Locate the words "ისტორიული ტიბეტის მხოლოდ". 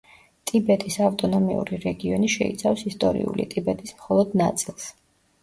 2.93-4.35